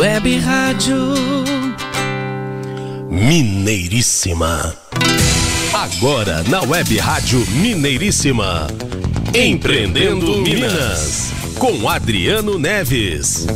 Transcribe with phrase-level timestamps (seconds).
[0.00, 0.96] Web Rádio
[3.10, 4.74] Mineiríssima.
[5.74, 8.66] Agora na Web Rádio Mineiríssima.
[9.34, 11.32] Empreendendo Minas.
[11.58, 13.46] Com Adriano Neves.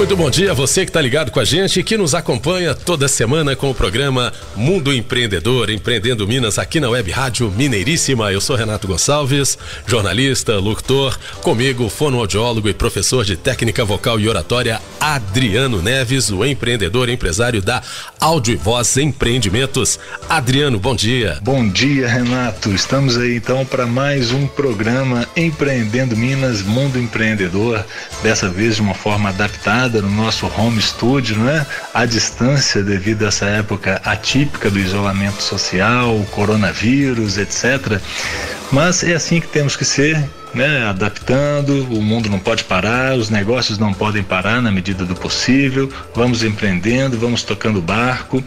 [0.00, 2.74] Muito bom dia a você que está ligado com a gente e que nos acompanha
[2.74, 8.32] toda semana com o programa Mundo Empreendedor, Empreendendo Minas, aqui na Web Rádio Mineiríssima.
[8.32, 14.80] Eu sou Renato Gonçalves, jornalista, locutor, comigo, fonoaudiólogo e professor de técnica vocal e oratória,
[14.98, 17.82] Adriano Neves, o empreendedor e empresário da
[18.18, 20.00] Áudio e Voz Empreendimentos.
[20.30, 21.38] Adriano, bom dia.
[21.42, 22.70] Bom dia, Renato.
[22.70, 27.84] Estamos aí então para mais um programa Empreendendo Minas, Mundo Empreendedor,
[28.22, 31.66] dessa vez de uma forma adaptada gravada no nosso home studio, né?
[31.92, 38.00] À distância devido a essa época atípica do isolamento social, coronavírus, etc.
[38.70, 40.16] Mas é assim que temos que ser,
[40.54, 40.86] né?
[40.86, 45.90] Adaptando, o mundo não pode parar, os negócios não podem parar na medida do possível.
[46.14, 48.42] Vamos empreendendo, vamos tocando barco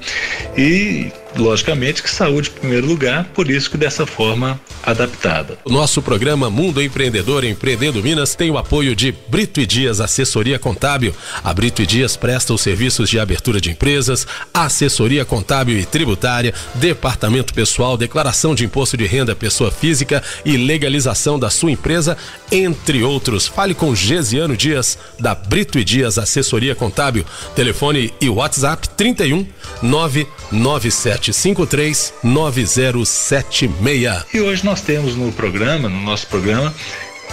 [0.58, 5.58] e logicamente que saúde em primeiro lugar, por isso que dessa forma adaptada.
[5.66, 10.60] O nosso programa Mundo Empreendedor Empreendendo Minas tem o apoio de Brito e Dias Assessoria
[10.60, 11.14] Contábil.
[11.44, 16.54] A Brito e Dias presta os serviços de abertura de empresas, assessoria contábil e tributária,
[16.76, 22.18] departamento pessoal, declaração de imposto de renda pessoa física e legalização da sua empresa,
[22.52, 23.48] entre outros.
[23.48, 27.26] Fale com Gesiano Dias da Brito e Dias Assessoria Contábil.
[27.56, 29.48] Telefone e WhatsApp 31
[29.82, 34.26] 997 3753 9076.
[34.34, 36.74] E hoje nós temos no programa, no nosso programa,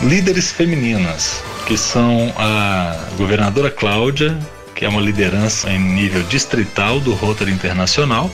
[0.03, 4.39] líderes femininas, que são a governadora Cláudia,
[4.75, 8.31] que é uma liderança em nível distrital do Rotary Internacional,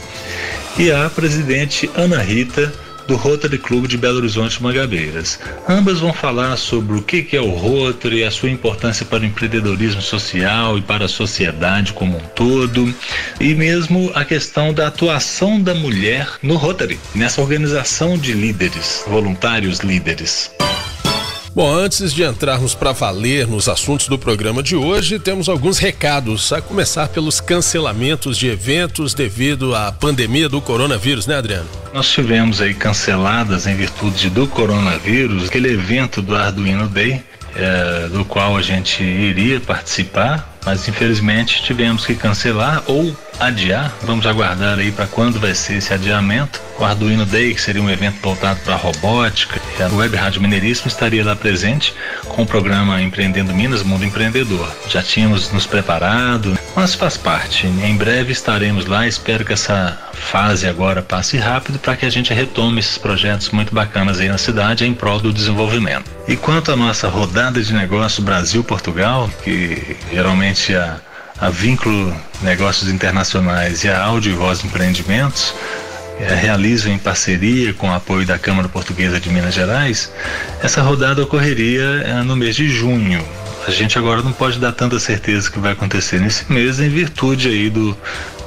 [0.78, 2.70] e a presidente Ana Rita
[3.06, 5.38] do Rotary Clube de Belo Horizonte Magabeiras.
[5.68, 10.02] Ambas vão falar sobre o que é o Rotary, a sua importância para o empreendedorismo
[10.02, 12.94] social e para a sociedade como um todo,
[13.40, 19.80] e mesmo a questão da atuação da mulher no Rotary, nessa organização de líderes, voluntários
[19.80, 20.50] líderes.
[21.56, 26.52] Bom, antes de entrarmos para valer nos assuntos do programa de hoje, temos alguns recados,
[26.52, 31.66] a começar pelos cancelamentos de eventos devido à pandemia do coronavírus, né, Adriano?
[31.95, 37.24] Nós tivemos aí canceladas em virtude do coronavírus aquele evento do Arduino Day,
[37.55, 43.92] é, do qual a gente iria participar, mas infelizmente tivemos que cancelar ou adiar.
[44.02, 46.61] Vamos aguardar aí para quando vai ser esse adiamento.
[46.79, 50.89] O Arduino Day, que seria um evento voltado para robótica, e a Web Rádio Mineiríssimo
[50.89, 51.95] estaria lá presente
[52.29, 54.70] com o programa Empreendendo Minas, Mundo Empreendedor.
[54.89, 57.67] Já tínhamos nos preparado, mas faz parte.
[57.67, 59.07] Em breve estaremos lá.
[59.07, 63.75] Espero que essa fase agora passe rápido para que a gente retome esses projetos muito
[63.75, 66.11] bacanas aí na cidade em prol do desenvolvimento.
[66.29, 71.01] E quanto à nossa rodada de negócio Brasil-Portugal, que geralmente a
[71.41, 75.55] a Vínculo Negócios Internacionais e a Áudio e Voz Empreendimentos
[76.19, 80.11] é, realizam em parceria com o apoio da Câmara Portuguesa de Minas Gerais,
[80.63, 83.23] essa rodada ocorreria é, no mês de junho.
[83.67, 87.48] A gente agora não pode dar tanta certeza que vai acontecer nesse mês em virtude
[87.48, 87.96] aí do,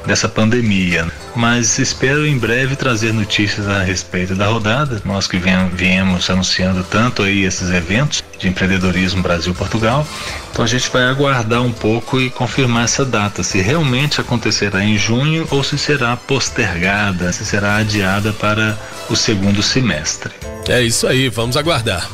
[0.09, 1.07] dessa pandemia.
[1.35, 4.99] Mas espero em breve trazer notícias a respeito da rodada.
[5.05, 5.39] Nós que
[5.71, 10.05] viemos anunciando tanto aí esses eventos de empreendedorismo Brasil-Portugal.
[10.51, 14.97] Então a gente vai aguardar um pouco e confirmar essa data, se realmente acontecerá em
[14.97, 18.75] junho ou se será postergada, se será adiada para
[19.09, 20.31] o segundo semestre.
[20.67, 22.09] É isso aí, vamos aguardar.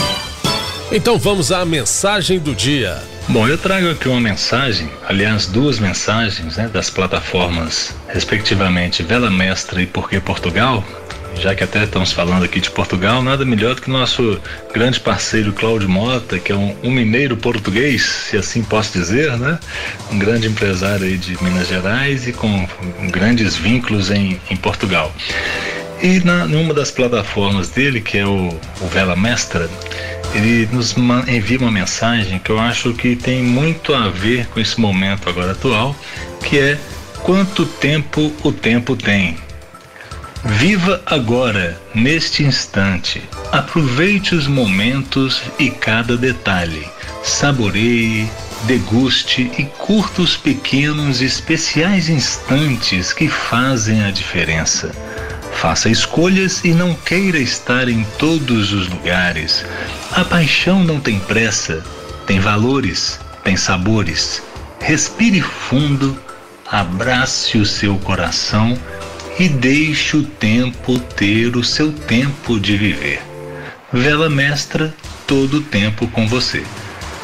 [0.91, 3.15] Então vamos à mensagem do dia.
[3.28, 9.81] Bom, eu trago aqui uma mensagem, aliás, duas mensagens né, das plataformas, respectivamente Vela Mestra
[9.81, 10.86] e Porquê Portugal.
[11.40, 14.40] Já que até estamos falando aqui de Portugal, nada melhor do que nosso
[14.72, 19.59] grande parceiro Cláudio Mota, que é um, um mineiro português, se assim posso dizer, né?
[20.12, 22.68] Um grande empresário aí de Minas Gerais e com
[23.12, 25.14] grandes vínculos em, em Portugal.
[26.02, 28.50] E na, numa das plataformas dele, que é o,
[28.80, 29.69] o Vela Mestra,
[30.35, 30.93] ele nos
[31.28, 35.53] envia uma mensagem que eu acho que tem muito a ver com esse momento agora
[35.53, 35.96] atual,
[36.43, 36.78] que é
[37.23, 39.37] quanto tempo o tempo tem.
[40.43, 43.23] Viva agora, neste instante.
[43.52, 46.85] Aproveite os momentos e cada detalhe.
[47.23, 48.29] Saboreie,
[48.66, 54.91] deguste e curta os pequenos e especiais instantes que fazem a diferença.
[55.53, 59.66] Faça escolhas e não queira estar em todos os lugares.
[60.16, 61.84] A paixão não tem pressa,
[62.26, 64.41] tem valores, tem sabores.
[64.79, 66.17] Respire fundo,
[66.66, 68.79] abrace o seu coração
[69.38, 73.22] e deixe o tempo ter o seu tempo de viver.
[73.91, 74.96] Vela Mestra,
[75.28, 76.64] todo o tempo com você.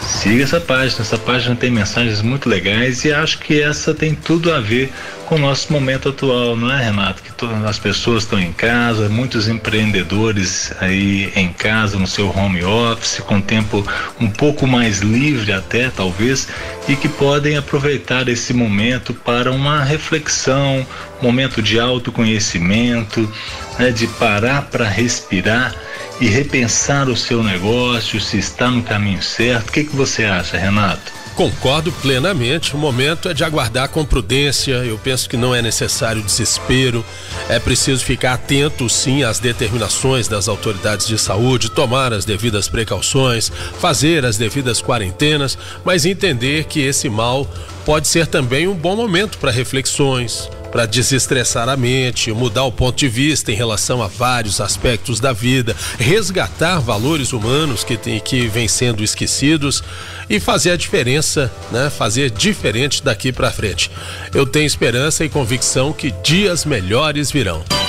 [0.02, 4.52] Siga essa página, essa página tem mensagens muito legais e acho que essa tem tudo
[4.52, 4.92] a ver
[5.26, 7.24] com o nosso momento atual, não é, Renato?
[7.24, 12.64] Que todas as pessoas estão em casa, muitos empreendedores aí em casa, no seu home
[12.64, 13.88] office, com tempo
[14.20, 16.50] um pouco mais livre até, talvez,
[16.88, 20.86] e que podem aproveitar esse momento para uma reflexão,
[21.22, 23.32] momento de autoconhecimento,
[23.80, 25.74] né, de parar para respirar
[26.22, 29.70] e repensar o seu negócio, se está no caminho certo.
[29.70, 31.12] O que, que você acha, Renato?
[31.36, 32.76] Concordo plenamente.
[32.76, 34.74] O momento é de aguardar com prudência.
[34.86, 37.04] Eu penso que não é necessário desespero.
[37.50, 43.52] É preciso ficar atento, sim, às determinações das autoridades de saúde, tomar as devidas precauções,
[43.80, 47.48] fazer as devidas quarentenas, mas entender que esse mal
[47.84, 52.98] pode ser também um bom momento para reflexões, para desestressar a mente, mudar o ponto
[52.98, 58.48] de vista em relação a vários aspectos da vida, resgatar valores humanos que, tem, que
[58.48, 59.84] vêm sendo esquecidos
[60.30, 61.90] e fazer a diferença, né?
[61.90, 63.92] Fazer diferente daqui para frente.
[64.34, 67.81] Eu tenho esperança e convicção que dias melhores virão.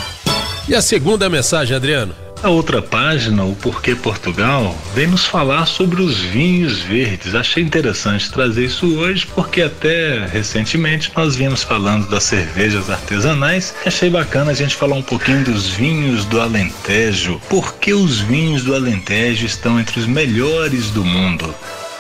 [0.69, 2.15] E a segunda mensagem, Adriano?
[2.41, 7.35] A outra página, o Porquê Portugal, vem nos falar sobre os vinhos verdes.
[7.35, 13.75] Achei interessante trazer isso hoje porque até recentemente nós vimos falando das cervejas artesanais.
[13.85, 17.41] Achei bacana a gente falar um pouquinho dos vinhos do Alentejo.
[17.49, 21.53] Por que os vinhos do Alentejo estão entre os melhores do mundo?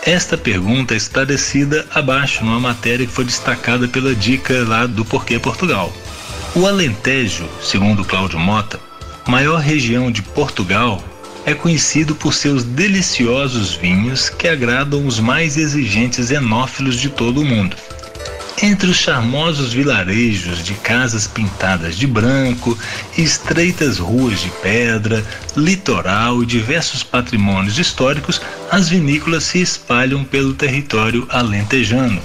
[0.05, 5.39] Esta pergunta é esclarecida abaixo numa matéria que foi destacada pela dica lá do Porquê
[5.39, 5.93] Portugal.
[6.55, 8.79] O Alentejo, segundo Cláudio Mota,
[9.27, 11.03] maior região de Portugal,
[11.47, 17.45] é conhecido por seus deliciosos vinhos que agradam os mais exigentes enófilos de todo o
[17.45, 17.75] mundo.
[18.65, 22.79] Entre os charmosos vilarejos de casas pintadas de branco,
[23.19, 25.25] estreitas ruas de pedra,
[25.57, 32.23] litoral e diversos patrimônios históricos, as vinícolas se espalham pelo território alentejano,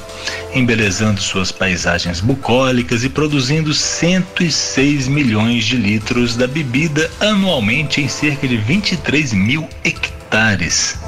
[0.53, 8.47] embelezando suas paisagens bucólicas e produzindo 106 milhões de litros da bebida anualmente em cerca
[8.47, 10.99] de 23 mil hectares.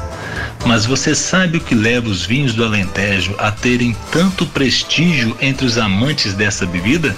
[0.65, 5.65] Mas você sabe o que leva os vinhos do Alentejo a terem tanto prestígio entre
[5.65, 7.15] os amantes dessa bebida?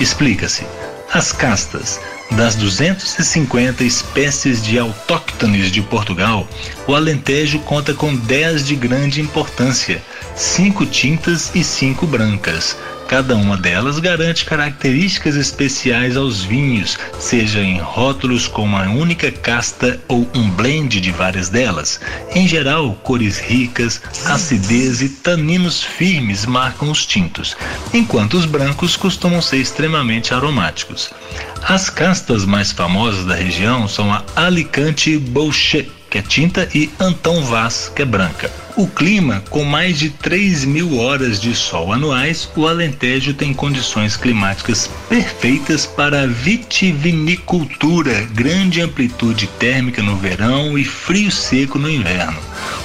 [0.00, 0.66] Explica-se.
[1.12, 2.00] As castas.
[2.32, 6.48] Das 250 espécies de autóctones de Portugal,
[6.86, 10.02] o Alentejo conta com 10 de grande importância,
[10.34, 12.74] cinco tintas e cinco brancas,
[13.08, 20.00] Cada uma delas garante características especiais aos vinhos, seja em rótulos com uma única casta
[20.08, 22.00] ou um blend de várias delas.
[22.34, 27.56] Em geral, cores ricas, acidez e taninos firmes marcam os tintos,
[27.92, 31.10] enquanto os brancos costumam ser extremamente aromáticos.
[31.62, 37.42] As castas mais famosas da região são a Alicante Boucher, que é tinta, e Antão
[37.42, 38.52] Vaz, que é branca.
[38.76, 44.14] O clima, com mais de 3 mil horas de sol anuais, o Alentejo tem condições
[44.14, 52.38] climáticas perfeitas para vitivinicultura, grande amplitude térmica no verão e frio seco no inverno.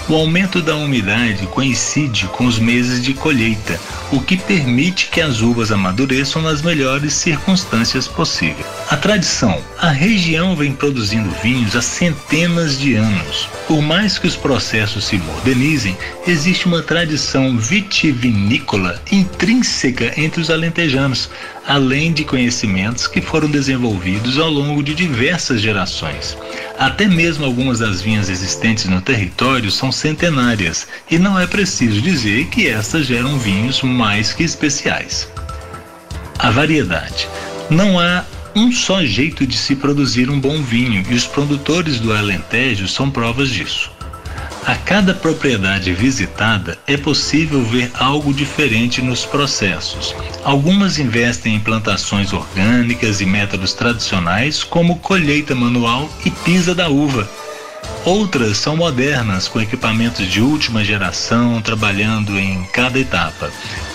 [0.10, 3.78] O aumento da umidade coincide com os meses de colheita,
[4.10, 8.66] o que permite que as uvas amadureçam nas melhores circunstâncias possíveis.
[8.90, 13.50] A tradição: a região vem produzindo vinhos há centenas de anos.
[13.68, 21.30] Por mais que os processos se modernizem, existe uma tradição vitivinícola intrínseca entre os alentejanos,
[21.68, 26.38] além de conhecimentos que foram desenvolvidos ao longo de diversas gerações.
[26.80, 32.48] Até mesmo algumas das vinhas existentes no território são centenárias, e não é preciso dizer
[32.48, 35.28] que estas geram vinhos mais que especiais.
[36.40, 37.28] A variedade.
[37.70, 38.24] Não há
[38.56, 43.12] um só jeito de se produzir um bom vinho, e os produtores do Alentejo são
[43.12, 43.97] provas disso.
[44.68, 50.14] A cada propriedade visitada é possível ver algo diferente nos processos.
[50.44, 57.30] Algumas investem em plantações orgânicas e métodos tradicionais, como colheita manual e pisa da uva.
[58.04, 63.50] Outras são modernas, com equipamentos de última geração, trabalhando em cada etapa.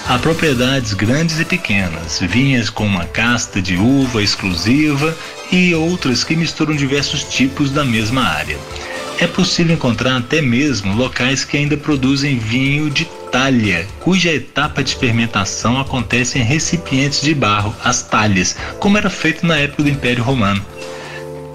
[0.08, 5.14] Há propriedades grandes e pequenas, vinhas com uma casta de uva exclusiva
[5.52, 8.56] e outras que misturam diversos tipos da mesma área.
[9.18, 14.94] É possível encontrar até mesmo locais que ainda produzem vinho de talha, cuja etapa de
[14.96, 20.24] fermentação acontece em recipientes de barro, as talhas, como era feito na época do Império
[20.24, 20.64] Romano.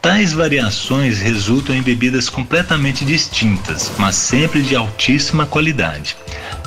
[0.01, 6.15] Tais variações resultam em bebidas completamente distintas, mas sempre de altíssima qualidade.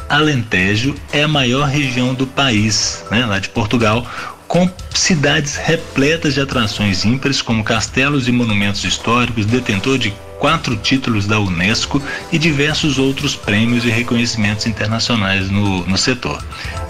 [0.09, 4.07] Alentejo é a maior região do país, né, lá de Portugal,
[4.47, 11.27] com cidades repletas de atrações ímpares, como castelos e monumentos históricos, detentor de quatro títulos
[11.27, 16.43] da Unesco e diversos outros prêmios e reconhecimentos internacionais no, no setor.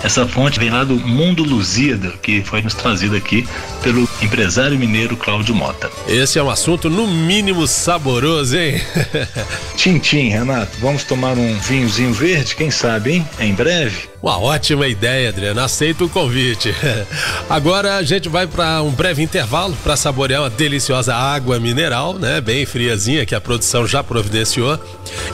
[0.02, 3.46] Essa fonte vem lá do Mundo Lusíada, que foi nos trazido aqui
[3.82, 5.90] pelo empresário mineiro Cláudio Mota.
[6.06, 8.80] Esse é um assunto no mínimo saboroso, hein?
[9.76, 13.28] Tintim, Renato, vamos tomar um vinhozinho verde, quem sabe, hein?
[13.38, 14.08] Em breve.
[14.22, 15.60] Uma ótima ideia, Adriano.
[15.60, 16.74] Aceito o convite.
[17.48, 22.40] Agora a gente vai para um breve intervalo para saborear uma deliciosa água mineral, né?
[22.40, 24.78] Bem friazinha que a produção já providenciou.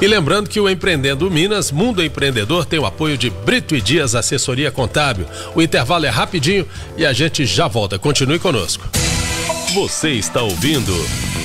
[0.01, 4.15] E lembrando que o Empreendendo Minas, Mundo Empreendedor, tem o apoio de Brito e Dias
[4.15, 5.27] Assessoria Contábil.
[5.55, 6.67] O intervalo é rapidinho
[6.97, 7.99] e a gente já volta.
[7.99, 8.96] Continue conosco.
[9.75, 10.93] Você está ouvindo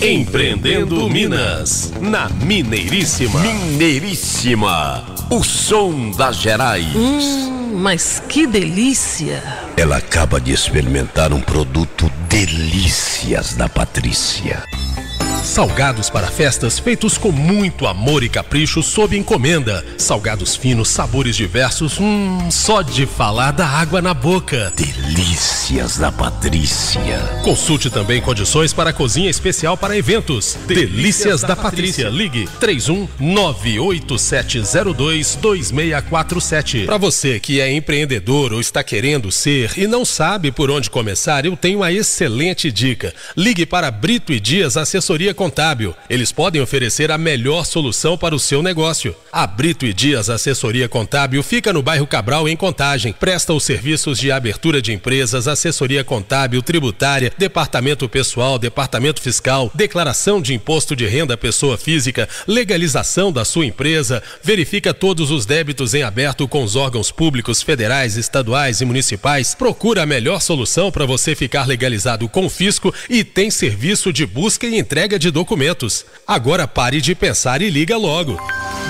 [0.01, 3.39] Empreendendo Minas, na Mineiríssima.
[3.39, 6.95] Mineiríssima, o som das Gerais.
[6.95, 9.43] Hum, mas que delícia!
[9.75, 14.63] Ela acaba de experimentar um produto delícias da Patrícia.
[15.43, 19.83] Salgados para festas feitos com muito amor e capricho sob encomenda.
[19.97, 24.71] Salgados finos, sabores diversos, hum, só de falar da água na boca.
[24.75, 27.17] Delícias da Patrícia.
[27.43, 30.57] Consulte também condições para cozinha especial para eventos.
[30.67, 32.05] Delícias, Delícias da, da Patrícia.
[32.05, 32.09] Patrícia.
[32.09, 36.85] Ligue 31 98702 2647.
[36.85, 41.45] Para você que é empreendedor ou está querendo ser e não sabe por onde começar,
[41.45, 43.11] eu tenho uma excelente dica.
[43.35, 45.95] Ligue para Brito e Dias Assessoria Assessoria Contábil.
[46.09, 49.15] Eles podem oferecer a melhor solução para o seu negócio.
[49.31, 53.13] A Brito e Dias Assessoria Contábil fica no bairro Cabral, em Contagem.
[53.13, 60.41] Presta os serviços de abertura de empresas, assessoria contábil, tributária, departamento pessoal, departamento fiscal, declaração
[60.41, 66.03] de imposto de renda pessoa física, legalização da sua empresa, verifica todos os débitos em
[66.03, 69.55] aberto com os órgãos públicos federais, estaduais e municipais.
[69.55, 74.25] Procura a melhor solução para você ficar legalizado com o fisco e tem serviço de
[74.25, 76.05] busca e entrega de documentos.
[76.25, 78.39] Agora pare de pensar e liga logo.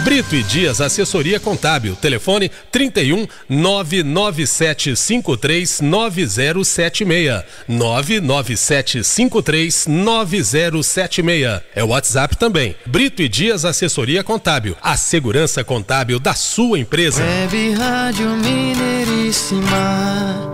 [0.03, 1.95] Brito e Dias Assessoria Contábil.
[1.95, 7.43] Telefone 31 99753 9076.
[7.67, 11.61] 99753 9076.
[11.75, 12.75] É o WhatsApp também.
[12.85, 14.75] Brito e Dias Assessoria Contábil.
[14.81, 17.21] A segurança contábil da sua empresa.
[17.21, 20.49] Web Rádio Mineiríssima.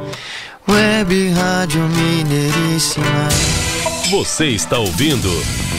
[0.67, 3.29] Web Rádio Mineiríssima.
[4.09, 5.29] Você está ouvindo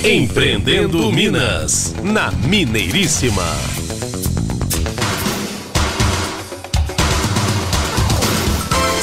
[0.04, 3.87] Empreendendo Minas, na Mineiríssima.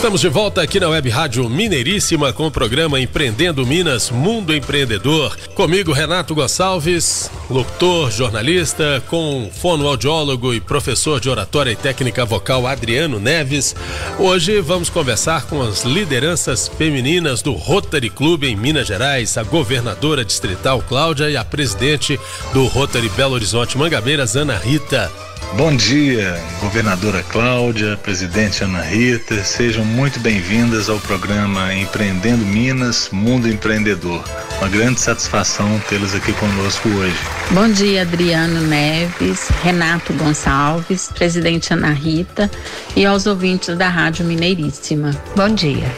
[0.06, 5.36] Estamos de volta aqui na Web Rádio Mineiríssima com o programa Empreendendo Minas Mundo Empreendedor.
[5.56, 13.20] Comigo, Renato Gonçalves, locutor, jornalista, com fonoaudiólogo e professor de oratória e técnica vocal Adriano
[13.20, 13.76] Neves.
[14.20, 20.24] Hoje vamos conversar com as lideranças femininas do Rotary Club em Minas Gerais, a governadora
[20.24, 22.20] distrital Cláudia e a presidente
[22.54, 25.12] do Rotary Belo Horizonte Mangabeiras, Ana Rita.
[25.58, 33.48] Bom dia, governadora Cláudia, presidente Ana Rita, sejam muito bem-vindas ao programa Empreendendo Minas, Mundo
[33.48, 34.22] Empreendedor.
[34.58, 37.16] Uma grande satisfação tê-las aqui conosco hoje.
[37.52, 42.52] Bom dia, Adriano Neves, Renato Gonçalves, presidente Ana Rita
[42.94, 45.12] e aos ouvintes da Rádio Mineiríssima.
[45.38, 45.90] Bom dia.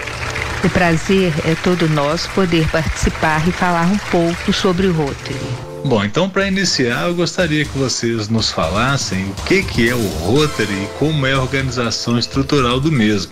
[0.63, 5.66] O prazer é todo nosso poder participar e falar um pouco sobre o Rotary.
[5.87, 10.07] Bom, então para iniciar, eu gostaria que vocês nos falassem o que, que é o
[10.25, 13.31] Rotary e como é a organização estrutural do mesmo.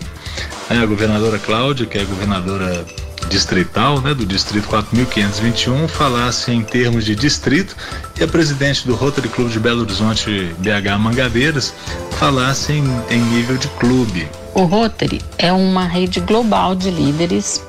[0.70, 2.82] É a governadora Cláudia, que é governadora
[3.28, 7.76] distrital, né, do distrito 4521, falasse em termos de distrito
[8.18, 11.74] e a presidente do Rotary Clube de Belo Horizonte BH Mangabeiras
[12.12, 14.26] falasse em, em nível de clube.
[14.54, 17.65] O Rotary é uma rede global de líderes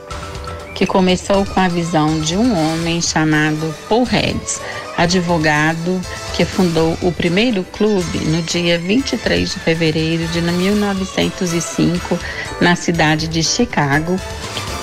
[0.77, 4.61] que começou com a visão de um homem chamado Paul Hedges,
[4.95, 5.99] advogado
[6.35, 12.19] que fundou o primeiro clube no dia 23 de fevereiro de 1905
[12.61, 14.19] na cidade de Chicago,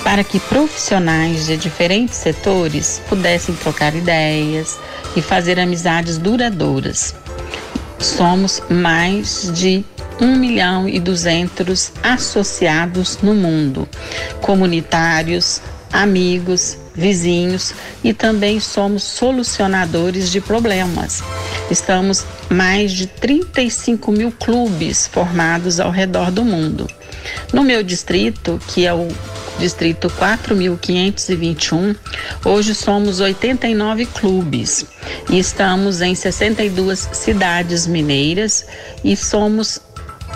[0.03, 4.77] para que profissionais de diferentes setores pudessem trocar ideias
[5.15, 7.15] e fazer amizades duradouras.
[7.99, 9.85] Somos mais de
[10.19, 13.87] 1 milhão e 200 associados no mundo,
[14.41, 15.61] comunitários,
[15.95, 17.73] amigos, vizinhos
[18.03, 21.23] e também somos solucionadores de problemas.
[21.71, 26.85] Estamos mais de 35 mil clubes formados ao redor do mundo.
[27.53, 29.07] No meu distrito, que é o
[29.57, 31.95] distrito 4521,
[32.43, 34.85] hoje somos 89 clubes
[35.29, 38.65] e estamos em 62 cidades mineiras
[39.01, 39.79] e somos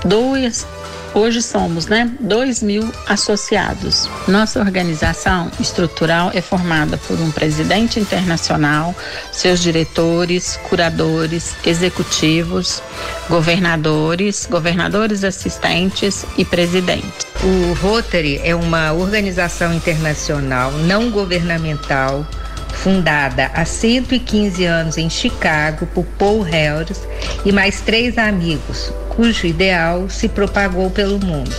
[0.06, 0.66] dois,
[1.14, 4.10] Hoje somos, né, 2 mil associados.
[4.28, 8.96] Nossa organização estrutural é formada por um presidente internacional,
[9.32, 12.82] seus diretores, curadores, executivos,
[13.28, 17.26] governadores, governadores assistentes e presidentes.
[17.42, 22.26] O Rotary é uma organização internacional não governamental
[22.74, 27.02] fundada há 115 anos em Chicago por Paul Harris
[27.44, 31.54] e mais três amigos, cujo ideal se propagou pelo mundo.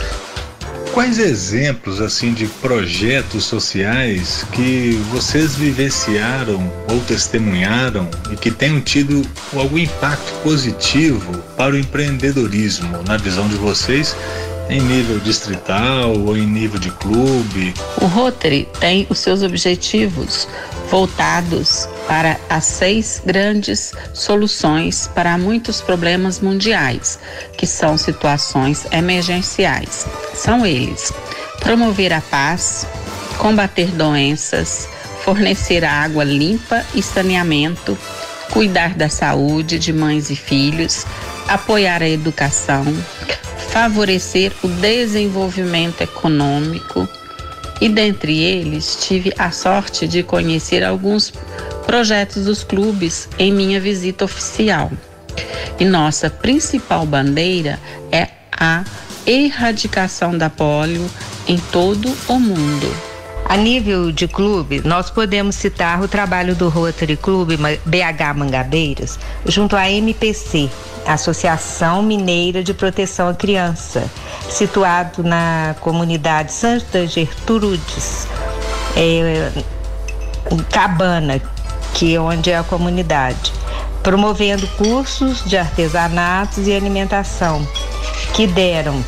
[0.95, 9.21] Quais exemplos assim de projetos sociais que vocês vivenciaram ou testemunharam e que tenham tido
[9.55, 14.17] algum impacto positivo para o empreendedorismo na visão de vocês
[14.71, 17.75] em nível distrital ou em nível de clube?
[18.00, 20.49] O Rotary tem os seus objetivos
[20.90, 27.18] voltados para as seis grandes soluções para muitos problemas mundiais,
[27.56, 30.06] que são situações emergenciais.
[30.35, 31.12] São eles:
[31.61, 32.87] promover a paz,
[33.38, 34.88] combater doenças,
[35.25, 37.97] fornecer água limpa e saneamento,
[38.50, 41.06] cuidar da saúde de mães e filhos,
[41.47, 42.85] apoiar a educação,
[43.68, 47.09] favorecer o desenvolvimento econômico
[47.80, 51.32] e dentre eles tive a sorte de conhecer alguns
[51.87, 54.90] projetos dos clubes em minha visita oficial.
[55.78, 57.78] E nossa principal bandeira
[58.12, 58.84] é a
[59.26, 61.08] erradicação da polio
[61.49, 63.10] em todo o mundo.
[63.50, 69.75] A nível de clube, nós podemos citar o trabalho do Rotary Clube BH Mangabeiras junto
[69.75, 70.70] à MPC,
[71.07, 74.04] Associação Mineira de Proteção à Criança,
[74.49, 78.26] situado na comunidade Santa Gertrudes,
[78.97, 79.50] é,
[80.71, 81.40] Cabana,
[81.95, 83.52] que é onde é a comunidade,
[84.02, 87.66] promovendo cursos de artesanatos e alimentação,
[88.35, 89.04] que deram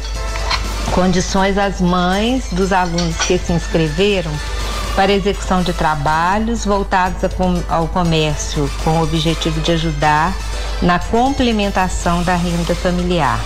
[0.92, 4.30] condições às mães dos alunos que se inscreveram
[4.94, 7.22] para execução de trabalhos voltados
[7.68, 10.34] ao comércio com o objetivo de ajudar
[10.80, 13.40] na complementação da renda familiar.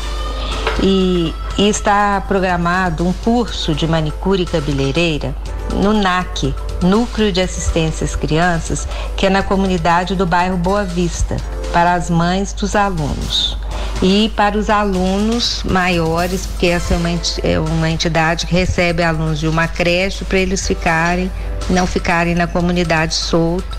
[0.82, 5.34] E, e está programado um curso de manicure e cabeleireira
[5.74, 11.36] no NAC, Núcleo de Assistência às Crianças, que é na comunidade do bairro Boa Vista,
[11.72, 13.58] para as mães dos alunos.
[14.02, 17.08] E para os alunos maiores, porque essa é uma,
[17.42, 21.30] é uma entidade que recebe alunos de uma creche para eles ficarem,
[21.70, 23.78] não ficarem na comunidade solto.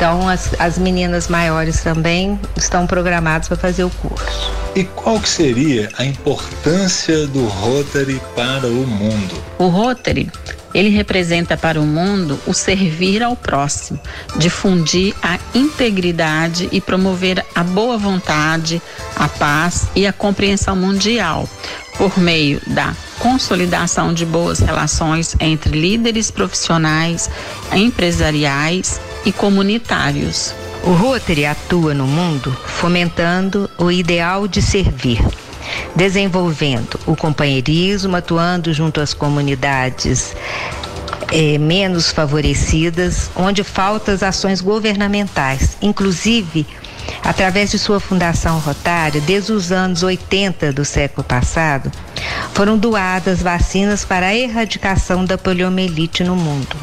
[0.00, 4.50] Então as, as meninas maiores também estão programadas para fazer o curso.
[4.74, 9.44] E qual que seria a importância do Rotary para o mundo?
[9.58, 10.32] O Rotary
[10.72, 14.00] ele representa para o mundo o servir ao próximo,
[14.36, 18.80] difundir a integridade e promover a boa vontade,
[19.14, 21.46] a paz e a compreensão mundial,
[21.98, 27.28] por meio da consolidação de boas relações entre líderes profissionais,
[27.74, 30.54] empresariais e comunitários.
[30.84, 35.20] O Rotary atua no mundo fomentando o ideal de servir
[35.94, 40.34] desenvolvendo o companheirismo, atuando junto às comunidades
[41.32, 46.66] é, menos favorecidas, onde faltam as ações governamentais, inclusive
[47.24, 51.90] através de sua fundação rotária, desde os anos 80 do século passado,
[52.54, 56.76] foram doadas vacinas para a erradicação da poliomielite no mundo.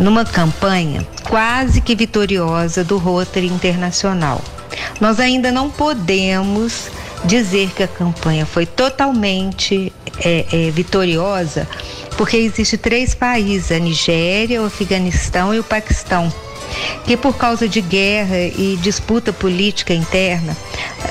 [0.00, 4.42] Numa campanha quase que vitoriosa do Rotary Internacional.
[4.98, 6.90] Nós ainda não podemos
[7.24, 9.92] dizer que a campanha foi totalmente
[10.24, 11.68] é, é, vitoriosa,
[12.16, 16.32] porque existe três países, a Nigéria, o Afeganistão e o Paquistão,
[17.04, 20.56] que por causa de guerra e disputa política interna,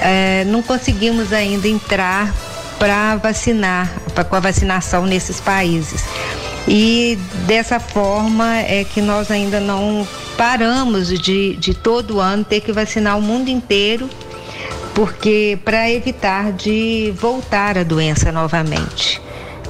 [0.01, 2.33] é, não conseguimos ainda entrar
[2.79, 6.03] para vacinar, pra, com a vacinação nesses países.
[6.67, 7.17] E
[7.47, 13.17] dessa forma é que nós ainda não paramos de, de todo ano ter que vacinar
[13.17, 14.09] o mundo inteiro
[14.99, 19.21] porque para evitar de voltar a doença novamente,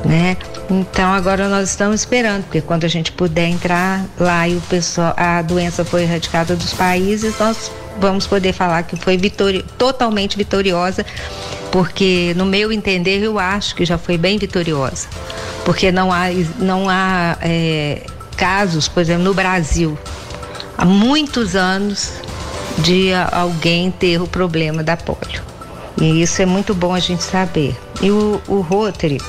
[0.03, 0.35] né?
[0.67, 5.13] Então agora nós estamos esperando, porque quando a gente puder entrar lá e o pessoal,
[5.15, 11.05] a doença foi erradicada dos países, nós vamos poder falar que foi vitori totalmente vitoriosa,
[11.71, 15.07] porque no meu entender eu acho que já foi bem vitoriosa,
[15.65, 16.25] porque não há,
[16.57, 18.05] não há é,
[18.37, 19.97] casos, por exemplo, no Brasil,
[20.77, 22.13] há muitos anos
[22.79, 25.43] de alguém ter o problema da polio.
[25.99, 27.75] E isso é muito bom a gente saber.
[28.01, 29.19] E o, o Rotary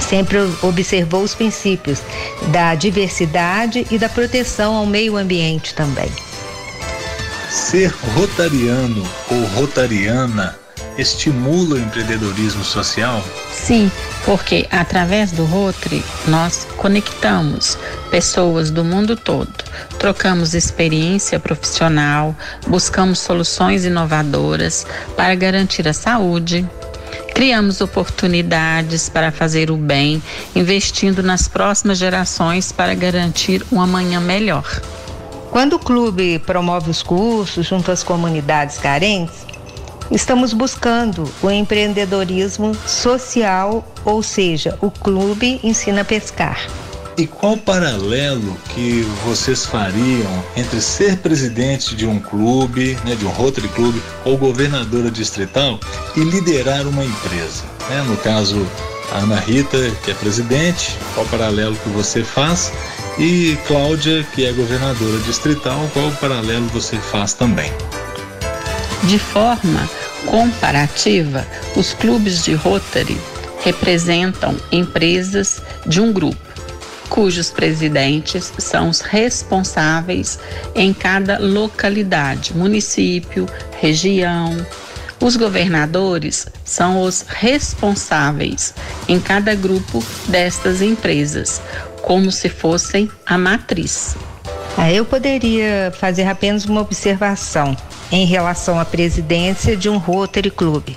[0.00, 2.00] sempre observou os princípios
[2.48, 6.10] da diversidade e da proteção ao meio ambiente também.
[7.56, 10.54] Ser rotariano ou rotariana
[10.98, 13.24] estimula o empreendedorismo social?
[13.50, 13.90] Sim,
[14.26, 17.78] porque através do Rotary nós conectamos
[18.10, 19.50] pessoas do mundo todo,
[19.98, 26.68] trocamos experiência profissional, buscamos soluções inovadoras para garantir a saúde,
[27.34, 30.22] Criamos oportunidades para fazer o bem,
[30.54, 34.64] investindo nas próximas gerações para garantir um amanhã melhor.
[35.50, 39.46] Quando o clube promove os cursos junto às comunidades carentes,
[40.10, 46.58] estamos buscando o empreendedorismo social, ou seja, o clube ensina a pescar.
[47.18, 53.30] E qual paralelo que vocês fariam entre ser presidente de um clube, né, de um
[53.30, 55.80] Rotary Clube, ou governadora distrital
[56.14, 57.64] e liderar uma empresa?
[57.88, 58.04] Né?
[58.06, 58.66] No caso,
[59.12, 62.70] a Ana Rita, que é presidente, qual paralelo que você faz?
[63.18, 67.72] E Cláudia, que é governadora distrital, qual paralelo você faz também?
[69.04, 69.88] De forma
[70.26, 73.18] comparativa, os clubes de Rotary
[73.62, 76.46] representam empresas de um grupo
[77.08, 80.38] cujos presidentes são os responsáveis
[80.74, 83.46] em cada localidade, município,
[83.80, 84.54] região.
[85.26, 88.72] Os governadores são os responsáveis
[89.08, 91.60] em cada grupo destas empresas,
[92.00, 94.16] como se fossem a matriz.
[94.78, 97.76] Ah, eu poderia fazer apenas uma observação
[98.12, 100.90] em relação à presidência de um Rotary Club,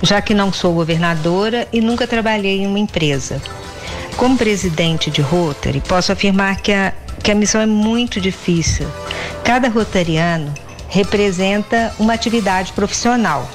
[0.00, 3.42] já que não sou governadora e nunca trabalhei em uma empresa.
[4.16, 8.86] Como presidente de Rotary, posso afirmar que a, que a missão é muito difícil.
[9.42, 10.54] Cada rotariano
[10.88, 13.50] representa uma atividade profissional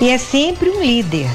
[0.00, 1.28] e é sempre um líder.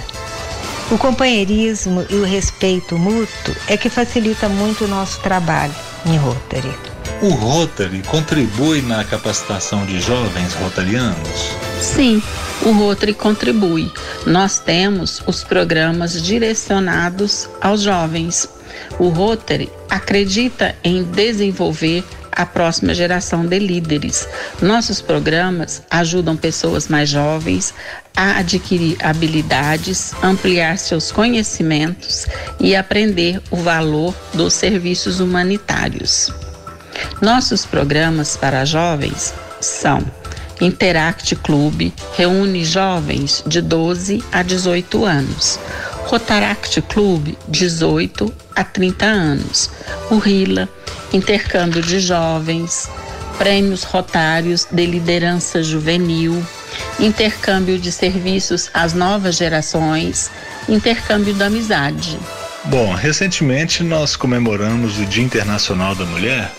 [0.92, 5.74] O companheirismo e o respeito mútuo é que facilita muito o nosso trabalho
[6.06, 6.74] em Rotary.
[7.22, 11.52] O Rotary contribui na capacitação de jovens rotarianos?
[11.80, 12.22] Sim,
[12.62, 13.92] o Rotary contribui.
[14.26, 18.50] Nós temos os programas direcionados aos jovens.
[19.00, 22.04] O Rotary acredita em desenvolver
[22.36, 24.28] a próxima geração de líderes.
[24.62, 27.74] Nossos programas ajudam pessoas mais jovens
[28.16, 32.26] a adquirir habilidades, ampliar seus conhecimentos
[32.60, 36.32] e aprender o valor dos serviços humanitários.
[37.22, 40.04] Nossos programas para jovens são
[40.62, 45.60] Interact Club reúne jovens de 12 a 18 anos.
[46.14, 49.72] Rotaract Club, 18 a 30 anos.
[50.12, 50.70] O RILA,
[51.12, 52.88] intercâmbio de jovens.
[53.40, 56.46] Prêmios Rotários de Liderança Juvenil.
[57.00, 60.30] Intercâmbio de serviços às novas gerações.
[60.70, 62.20] Intercâmbio da amizade.
[62.66, 66.52] Bom, recentemente nós comemoramos o Dia Internacional da Mulher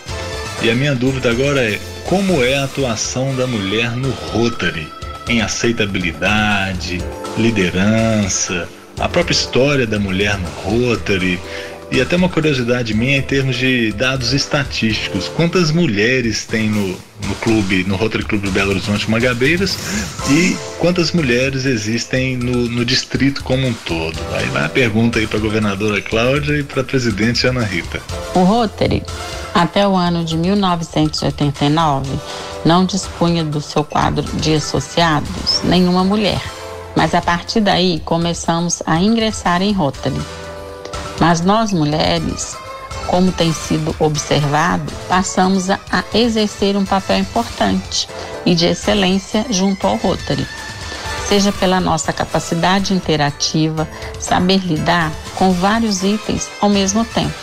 [0.63, 4.93] e a minha dúvida agora é como é a atuação da mulher no Rotary,
[5.29, 6.99] em aceitabilidade,
[7.39, 11.41] liderança, a própria história da mulher no Rotary
[11.91, 15.29] e até uma curiosidade minha em termos de dados estatísticos.
[15.29, 19.77] Quantas mulheres tem no, no clube, no Rotary Clube Belo Horizonte Magabeiras
[20.31, 24.19] e quantas mulheres existem no, no distrito como um todo?
[24.33, 28.01] Aí vai a pergunta aí para a governadora Cláudia e para a presidente Ana Rita.
[28.35, 29.03] O Rotary
[29.55, 32.11] até o ano de 1989,
[32.65, 36.43] não dispunha do seu quadro de associados nenhuma mulher,
[36.97, 40.21] mas a partir daí começamos a ingressar em Rotary.
[41.21, 42.57] Mas nós mulheres,
[43.07, 48.09] como tem sido observado, passamos a, a exercer um papel importante
[48.45, 50.47] e de excelência junto ao Rotary.
[51.29, 53.89] Seja pela nossa capacidade interativa,
[54.21, 57.35] saber lidar com vários itens ao mesmo tempo.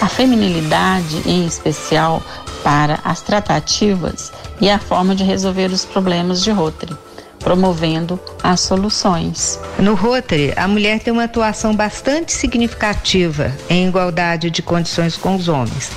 [0.00, 2.22] A feminilidade, em especial
[2.62, 6.96] para as tratativas e a forma de resolver os problemas de Rotary,
[7.42, 9.58] promovendo as soluções.
[9.78, 15.48] No Rotary, a mulher tem uma atuação bastante significativa em igualdade de condições com os
[15.48, 15.90] homens.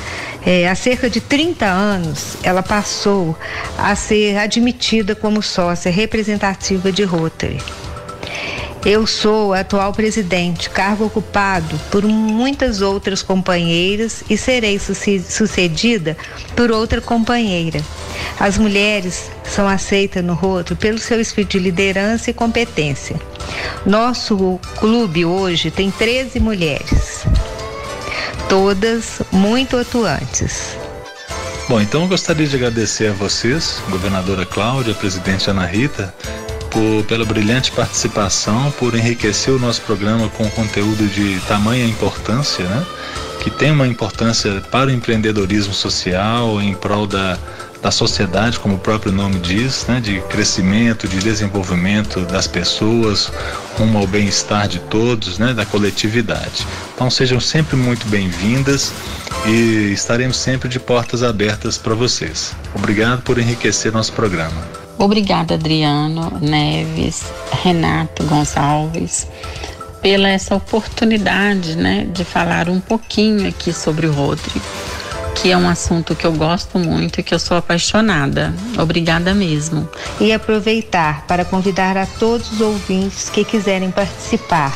[0.45, 3.35] É, há cerca de 30 anos, ela passou
[3.77, 7.59] a ser admitida como sócia representativa de Rotary.
[8.85, 16.15] Eu sou a atual presidente, cargo ocupado por muitas outras companheiras e serei sucedida
[16.55, 17.81] por outra companheira.
[18.39, 23.19] As mulheres são aceitas no Roto pelo seu espírito de liderança e competência.
[23.87, 27.25] Nosso clube hoje tem 13 mulheres,
[28.47, 30.77] todas muito atuantes.
[31.67, 36.13] Bom, então eu gostaria de agradecer a vocês, governadora Cláudia, presidente Ana Rita,
[36.75, 42.85] por, pela brilhante participação, por enriquecer o nosso programa com conteúdo de tamanha importância, né?
[43.39, 47.37] que tem uma importância para o empreendedorismo social em prol da,
[47.81, 53.31] da sociedade, como o próprio nome diz, né, de crescimento, de desenvolvimento das pessoas,
[53.77, 56.67] rumo ao bem-estar de todos, né, da coletividade.
[56.93, 58.91] Então sejam sempre muito bem-vindas
[59.45, 62.53] e estaremos sempre de portas abertas para vocês.
[62.73, 64.84] Obrigado por enriquecer nosso programa.
[64.97, 67.23] Obrigada, Adriano Neves,
[67.63, 69.27] Renato Gonçalves,
[70.01, 74.61] pela essa oportunidade, né, de falar um pouquinho aqui sobre o Rodrigo
[75.35, 78.51] que é um assunto que eu gosto muito e que eu sou apaixonada.
[78.79, 79.87] Obrigada mesmo.
[80.19, 84.75] E aproveitar para convidar a todos os ouvintes que quiserem participar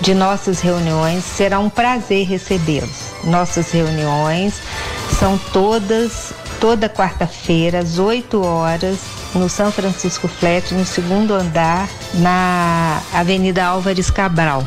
[0.00, 3.12] de nossas reuniões, será um prazer recebê-los.
[3.24, 4.54] Nossas reuniões
[5.18, 8.98] são todas toda quarta-feira às 8 horas
[9.34, 14.66] no São Francisco Flat, no segundo andar, na Avenida Álvares Cabral.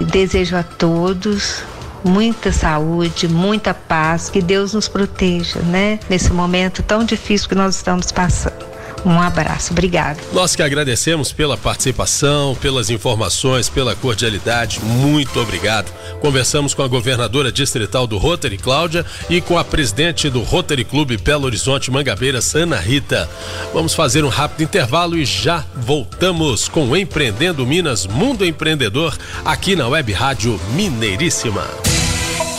[0.00, 1.62] Desejo a todos
[2.04, 5.98] muita saúde, muita paz, que Deus nos proteja, né?
[6.08, 8.63] Nesse momento tão difícil que nós estamos passando.
[9.04, 10.18] Um abraço, obrigado.
[10.32, 15.92] Nós que agradecemos pela participação, pelas informações, pela cordialidade, muito obrigado.
[16.20, 21.16] Conversamos com a governadora distrital do Rotary, Cláudia, e com a presidente do Rotary Clube
[21.16, 23.28] Belo Horizonte Mangabeiras, Ana Rita.
[23.72, 29.86] Vamos fazer um rápido intervalo e já voltamos com Empreendendo Minas Mundo Empreendedor aqui na
[29.86, 31.64] Web Rádio Mineiríssima.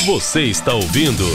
[0.05, 1.25] Você está ouvindo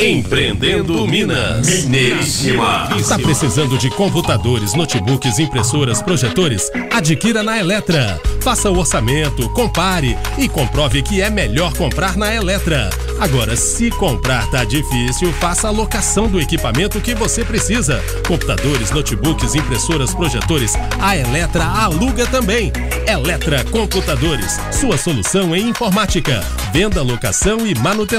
[0.00, 1.84] Empreendendo Minas.
[1.84, 2.88] Mineiríssima.
[2.98, 6.70] Está precisando de computadores, notebooks, impressoras, projetores?
[6.92, 8.20] Adquira na Eletra.
[8.42, 12.90] Faça o orçamento, compare e comprove que é melhor comprar na Eletra.
[13.18, 18.02] Agora, se comprar tá difícil, faça a locação do equipamento que você precisa.
[18.26, 22.72] Computadores, notebooks, impressoras, projetores, a Eletra aluga também.
[23.06, 26.44] Eletra Computadores, sua solução em informática.
[26.72, 28.15] Venda, locação e manutenção.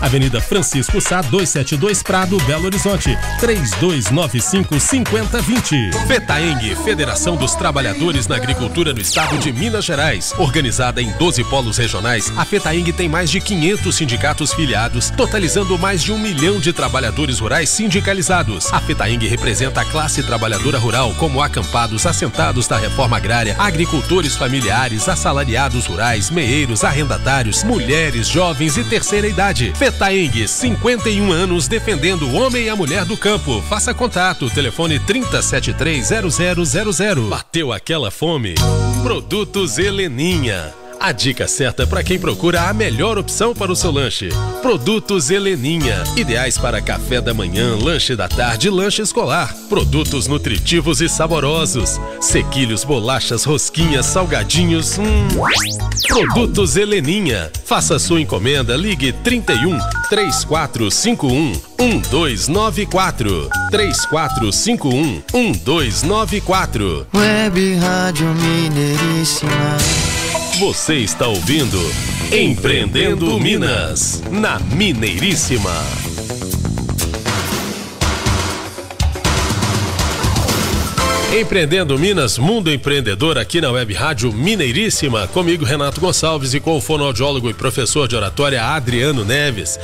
[0.00, 3.16] Avenida Francisco Sá 272 Prado, Belo Horizonte.
[3.38, 5.92] 3295 5020.
[6.08, 10.34] FETAENG, Federação dos Trabalhadores na Agricultura no Estado de Minas Gerais.
[10.36, 16.02] Organizada em 12 polos regionais, a FETAENG tem mais de 500 sindicatos filiados, totalizando mais
[16.02, 18.72] de um milhão de trabalhadores rurais sindicalizados.
[18.72, 25.08] A FETAENG representa a classe trabalhadora rural, como acampados, assentados da reforma agrária, agricultores familiares,
[25.08, 29.35] assalariados rurais, meeiros, arrendatários, mulheres, jovens e terceira idade.
[29.74, 33.62] FETAENG, 51 anos defendendo o homem e a mulher do campo.
[33.68, 37.28] Faça contato, telefone 30730000.
[37.28, 38.54] Bateu aquela fome?
[39.02, 40.72] Produtos Heleninha.
[40.98, 44.28] A dica certa para quem procura a melhor opção para o seu lanche.
[44.62, 46.02] Produtos Heleninha.
[46.16, 49.54] Ideais para café da manhã, lanche da tarde, lanche escolar.
[49.68, 52.00] Produtos nutritivos e saborosos.
[52.20, 54.98] Sequilhos, bolachas, rosquinhas, salgadinhos.
[54.98, 55.28] Hum.
[56.08, 57.50] Produtos Heleninha.
[57.64, 59.78] Faça sua encomenda, ligue 31
[60.08, 70.15] 3451 1294 3451 1294 Web Rádio Mineiríssima.
[70.58, 71.78] Você está ouvindo
[72.32, 75.70] Empreendendo Minas, na Mineiríssima.
[81.38, 86.80] Empreendendo Minas, Mundo Empreendedor, aqui na Web Rádio Mineiríssima, comigo Renato Gonçalves e com o
[86.80, 89.78] fonoaudiólogo e professor de oratória Adriano Neves.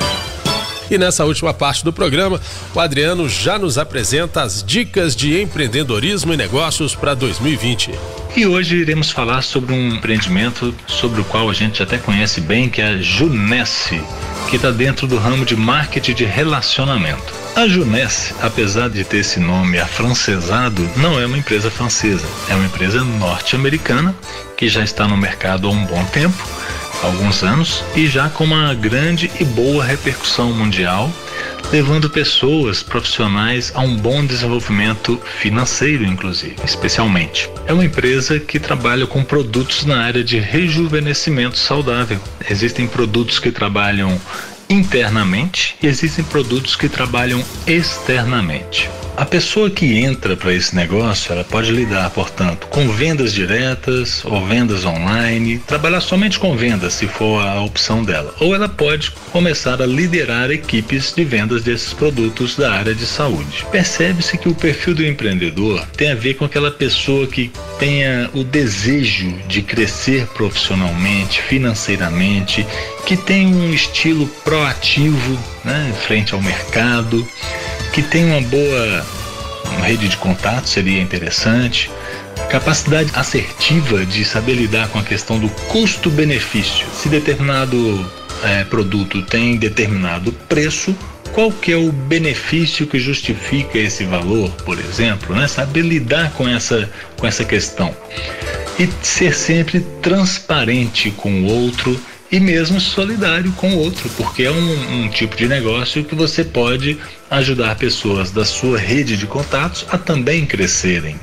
[0.93, 2.39] E nessa última parte do programa,
[2.75, 7.93] o Adriano já nos apresenta as dicas de empreendedorismo e negócios para 2020.
[8.37, 12.69] E hoje iremos falar sobre um empreendimento sobre o qual a gente até conhece bem,
[12.69, 14.03] que é a Junesse,
[14.51, 17.33] que está dentro do ramo de marketing de relacionamento.
[17.57, 22.67] A Junesse, apesar de ter esse nome afrancesado, não é uma empresa francesa, é uma
[22.67, 24.15] empresa norte-americana
[24.59, 26.37] que já está no mercado há um bom tempo,
[27.03, 31.11] alguns anos, e já com uma grande e boa repercussão mundial
[31.71, 37.49] levando pessoas profissionais a um bom desenvolvimento financeiro, inclusive, especialmente.
[37.67, 42.21] É uma empresa que trabalha com produtos na área de rejuvenescimento saudável.
[42.51, 44.21] Existem produtos que trabalham
[44.73, 48.89] internamente e existem produtos que trabalham externamente.
[49.15, 54.45] A pessoa que entra para esse negócio, ela pode lidar, portanto, com vendas diretas ou
[54.47, 58.35] vendas online, trabalhar somente com vendas, se for a opção dela.
[58.41, 63.67] Ou ela pode começar a liderar equipes de vendas desses produtos da área de saúde.
[63.71, 68.43] Percebe-se que o perfil do empreendedor tem a ver com aquela pessoa que tenha o
[68.43, 72.67] desejo de crescer profissionalmente, financeiramente,
[73.07, 77.27] que tem um estilo proativo né, frente ao mercado
[77.93, 79.05] que tem uma boa
[79.77, 81.91] uma rede de contato seria interessante.
[82.51, 86.87] Capacidade assertiva de saber lidar com a questão do custo-benefício.
[86.95, 88.11] Se determinado
[88.43, 90.95] é, produto tem determinado preço,
[91.33, 95.49] qual que é o benefício que justifica esse valor, por exemplo, né?
[95.49, 97.95] Saber lidar com essa, com essa questão.
[98.79, 101.99] E ser sempre transparente com o outro
[102.33, 106.43] e mesmo solidário com o outro, porque é um, um tipo de negócio que você
[106.43, 106.99] pode
[107.31, 111.21] ajudar pessoas da sua rede de contatos a também crescerem.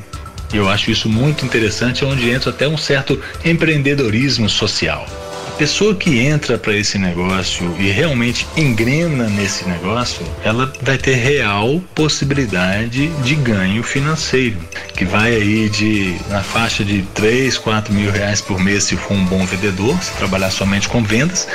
[0.54, 5.29] E eu acho isso muito interessante, onde entra até um certo empreendedorismo social
[5.60, 11.82] pessoa que entra para esse negócio e realmente engrena nesse negócio, ela vai ter real
[11.94, 14.58] possibilidade de ganho financeiro,
[14.96, 19.16] que vai aí de na faixa de 3, 4 mil reais por mês se for
[19.16, 21.46] um bom vendedor, se trabalhar somente com vendas,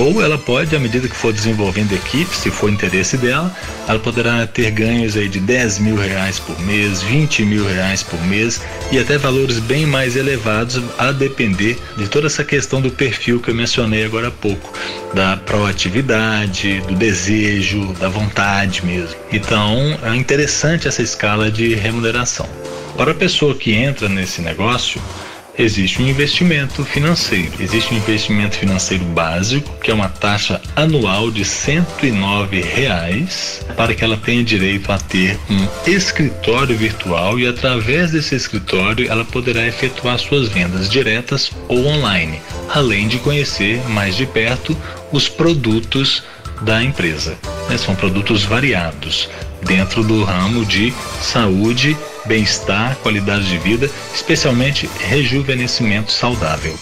[0.00, 3.54] ou ela pode, à medida que for desenvolvendo equipe, se for interesse dela,
[3.86, 8.20] ela poderá ter ganhos aí de 10 mil reais por mês, 20 mil reais por
[8.24, 13.40] mês e até valores bem mais elevados a depender de toda essa questão do perfil
[13.40, 14.72] que eu mencionei agora há pouco,
[15.12, 19.14] da proatividade, do desejo, da vontade mesmo.
[19.30, 22.48] Então é interessante essa escala de remuneração.
[22.96, 25.00] Para a pessoa que entra nesse negócio,
[25.62, 27.52] existe um investimento financeiro.
[27.60, 34.02] Existe um investimento financeiro básico, que é uma taxa anual de 109 reais, para que
[34.02, 40.18] ela tenha direito a ter um escritório virtual e através desse escritório ela poderá efetuar
[40.18, 44.76] suas vendas diretas ou online, além de conhecer mais de perto
[45.12, 46.22] os produtos
[46.62, 47.36] da empresa.
[47.68, 47.76] Né?
[47.76, 49.28] São produtos variados
[49.62, 51.96] dentro do ramo de saúde
[52.26, 56.78] bem-estar, qualidade de vida, especialmente rejuvenescimento saudável.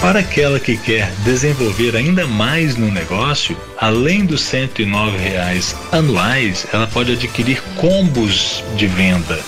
[0.00, 6.86] Para aquela que quer desenvolver ainda mais no negócio, além dos R$ 109,00 anuais, ela
[6.86, 9.40] pode adquirir combos de venda.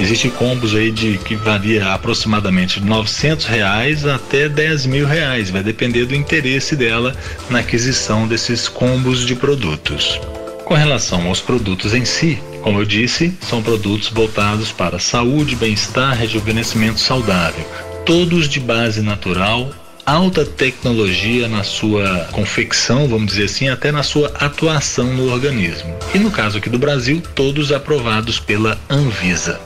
[0.00, 5.50] Existem combos aí de que varia aproximadamente de 900 reais até 10 mil reais.
[5.50, 7.14] Vai depender do interesse dela
[7.50, 10.18] na aquisição desses combos de produtos.
[10.64, 16.14] Com relação aos produtos em si, como eu disse, são produtos voltados para saúde, bem-estar,
[16.14, 17.66] rejuvenescimento saudável,
[18.04, 19.70] todos de base natural,
[20.04, 25.96] alta tecnologia na sua confecção, vamos dizer assim, até na sua atuação no organismo.
[26.14, 29.58] E no caso aqui do Brasil, todos aprovados pela Anvisa.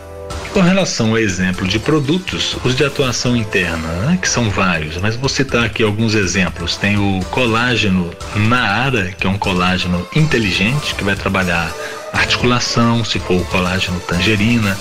[0.52, 5.16] Com relação ao exemplo de produtos, os de atuação interna, né, que são vários, mas
[5.16, 6.76] vou citar aqui alguns exemplos.
[6.76, 11.72] Tem o colágeno Naara, que é um colágeno inteligente, que vai trabalhar
[12.12, 14.76] articulação, se for o colágeno tangerina,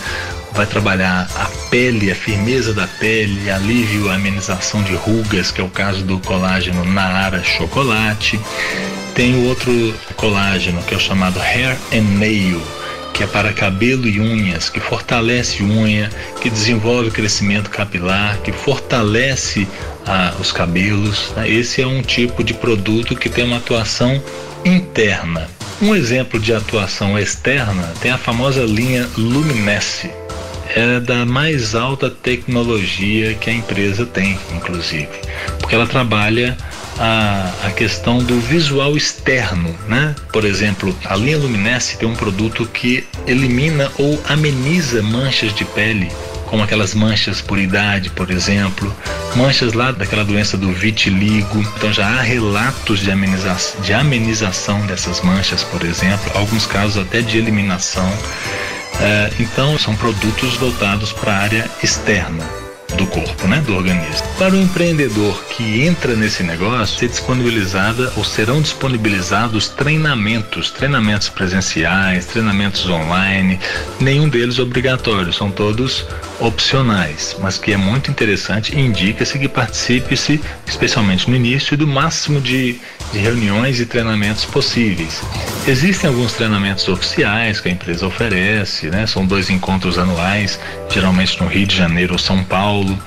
[0.54, 5.70] vai trabalhar a pele, a firmeza da pele, alívio, amenização de rugas, que é o
[5.70, 8.39] caso do colágeno Naara Chocolate.
[9.15, 12.62] Tem o outro colágeno que é o chamado Hair and Nail,
[13.13, 16.10] que é para cabelo e unhas, que fortalece unha,
[16.41, 19.67] que desenvolve crescimento capilar, que fortalece
[20.06, 21.32] ah, os cabelos.
[21.36, 21.50] Né?
[21.50, 24.22] Esse é um tipo de produto que tem uma atuação
[24.65, 25.48] interna.
[25.82, 30.12] Um exemplo de atuação externa tem a famosa linha Luminesce.
[30.76, 35.10] É da mais alta tecnologia que a empresa tem, inclusive,
[35.60, 36.56] porque ela trabalha
[37.00, 40.15] a, a questão do visual externo, né?
[40.32, 46.10] Por exemplo, a linha Luminesce tem um produto que elimina ou ameniza manchas de pele,
[46.52, 48.94] como aquelas manchas por idade, por exemplo,
[49.38, 51.62] manchas lá daquela doença do vitiligo.
[51.78, 57.22] Então já há relatos de amenização, de amenização dessas manchas, por exemplo, alguns casos até
[57.22, 58.12] de eliminação.
[59.00, 62.61] É, então são produtos voltados para a área externa
[62.95, 64.27] do corpo, né, do organismo.
[64.38, 72.25] Para o empreendedor que entra nesse negócio, ser disponibilizada ou serão disponibilizados treinamentos, treinamentos presenciais,
[72.25, 73.60] treinamentos online,
[73.99, 76.06] nenhum deles obrigatório, são todos
[76.39, 82.41] opcionais, mas que é muito interessante e indica-se que participe-se, especialmente no início, do máximo
[82.41, 82.80] de,
[83.12, 85.21] de reuniões e treinamentos possíveis.
[85.67, 89.06] Existem alguns treinamentos oficiais que a empresa oferece, né?
[89.06, 92.97] São dois encontros anuais, geralmente no Rio de Janeiro ou São Paulo.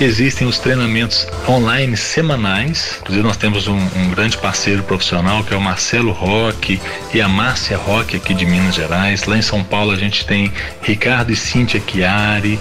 [0.00, 2.98] Existem os treinamentos online semanais.
[3.00, 6.80] Inclusive nós temos um, um grande parceiro profissional que é o Marcelo Roque
[7.12, 9.24] e a Márcia Roque aqui de Minas Gerais.
[9.24, 12.58] Lá em São Paulo a gente tem Ricardo e Cíntia Chiari.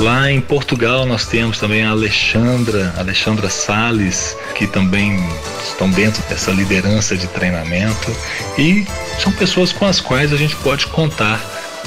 [0.00, 5.22] Lá em Portugal nós temos também a Alexandra, Alexandra Sales, que também
[5.62, 8.10] estão dentro dessa liderança de treinamento
[8.56, 8.86] e
[9.22, 11.38] são pessoas com as quais a gente pode contar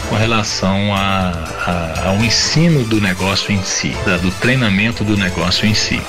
[0.09, 1.31] com relação a,
[1.65, 5.99] a, ao ensino do negócio em si, do treinamento do negócio em si.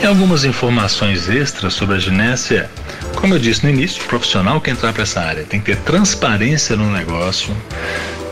[0.00, 2.70] E algumas informações extras sobre a Ginésia,
[3.16, 5.76] como eu disse no início, o profissional que entrar para essa área tem que ter
[5.82, 7.54] transparência no negócio,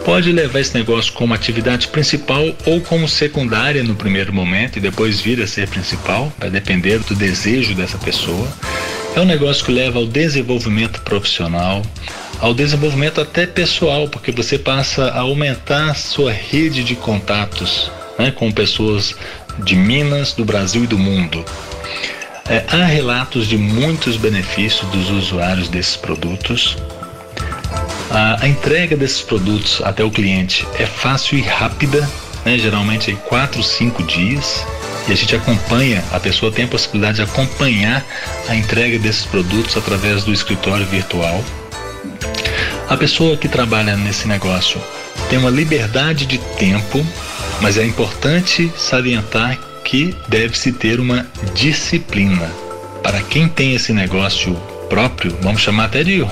[0.05, 5.20] pode levar esse negócio como atividade principal ou como secundária no primeiro momento e depois
[5.20, 8.48] vir a ser principal, vai depender do desejo dessa pessoa.
[9.14, 11.82] É um negócio que leva ao desenvolvimento profissional,
[12.40, 18.50] ao desenvolvimento até pessoal, porque você passa a aumentar sua rede de contatos né, com
[18.50, 19.14] pessoas
[19.64, 21.44] de Minas, do Brasil e do mundo.
[22.48, 26.76] É, há relatos de muitos benefícios dos usuários desses produtos.
[28.12, 32.06] A, a, entrega desses produtos até o cliente é fácil e rápida,
[32.44, 34.66] né, geralmente em 4, 5 dias.
[35.08, 38.04] E a gente acompanha, a pessoa tem a possibilidade de acompanhar
[38.50, 41.42] a entrega desses produtos através do escritório virtual.
[42.86, 44.78] A pessoa que trabalha nesse negócio
[45.30, 47.04] tem uma liberdade de tempo,
[47.62, 52.50] mas é importante salientar que deve-se ter uma disciplina.
[53.02, 54.54] Para quem tem esse negócio
[54.90, 56.22] próprio, vamos chamar até de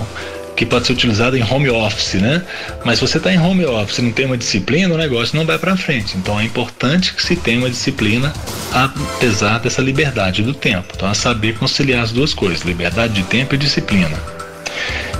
[0.56, 2.42] que pode ser utilizado em home office, né?
[2.84, 5.46] Mas se você está em home office e não tem uma disciplina, o negócio não
[5.46, 6.16] vai para frente.
[6.16, 8.32] Então é importante que se tenha uma disciplina,
[8.72, 10.92] apesar dessa liberdade do tempo.
[10.94, 14.18] Então é saber conciliar as duas coisas, liberdade de tempo e disciplina.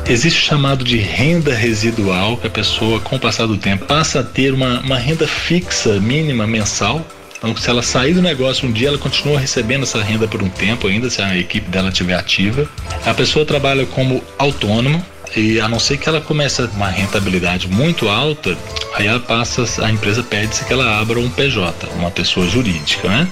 [0.07, 4.21] Existe o chamado de renda residual, que a pessoa, com o passar do tempo, passa
[4.21, 7.07] a ter uma, uma renda fixa mínima mensal
[7.41, 10.49] então, se ela sair do negócio um dia, ela continua recebendo essa renda por um
[10.51, 12.69] tempo ainda, se a equipe dela estiver ativa.
[13.05, 15.03] A pessoa trabalha como autônomo,
[15.37, 18.57] e a não ser que ela comece uma rentabilidade muito alta,
[18.95, 23.29] aí ela passa, a empresa pede-se que ela abra um PJ, uma pessoa jurídica, né?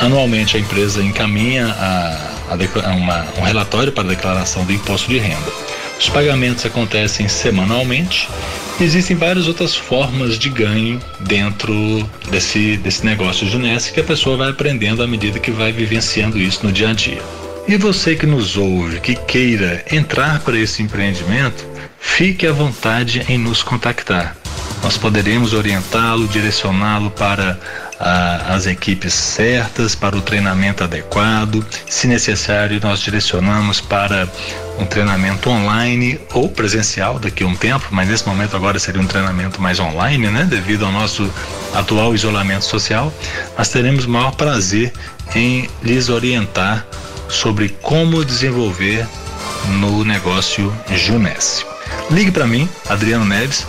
[0.00, 5.18] Anualmente a empresa encaminha a, a, uma, um relatório para a declaração do imposto de
[5.18, 5.52] renda.
[5.98, 8.28] Os pagamentos acontecem semanalmente
[8.78, 11.72] Existem várias outras formas de ganho dentro
[12.30, 16.38] desse, desse negócio de Ness que a pessoa vai aprendendo à medida que vai vivenciando
[16.38, 17.22] isso no dia a dia.
[17.68, 21.66] E você que nos ouve, que queira entrar para esse empreendimento,
[21.98, 24.36] fique à vontade em nos contactar.
[24.84, 27.58] Nós poderemos orientá-lo, direcioná-lo para
[27.98, 31.66] ah, as equipes certas, para o treinamento adequado.
[31.88, 34.28] Se necessário, nós direcionamos para
[34.78, 39.06] um treinamento online ou presencial daqui a um tempo, mas nesse momento agora seria um
[39.08, 40.44] treinamento mais online, né?
[40.44, 41.28] Devido ao nosso
[41.74, 43.12] atual isolamento social,
[43.58, 44.92] nós teremos maior prazer
[45.34, 46.86] em lhes orientar
[47.28, 49.06] sobre como desenvolver
[49.78, 51.64] no negócio Junesse.
[52.10, 53.66] Ligue para mim, Adriano Neves,